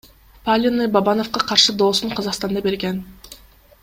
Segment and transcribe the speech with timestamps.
[0.45, 3.03] Паленый Бабановго каршы доосун Казакстанда берген.